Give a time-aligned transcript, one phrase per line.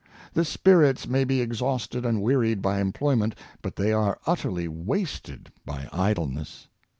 [0.33, 5.87] The spirits may be exhausted and wearied by employment, but they are utterly wasted by
[5.93, 6.69] idleness.